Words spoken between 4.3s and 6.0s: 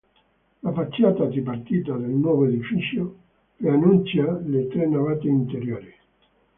le tre navate interiori.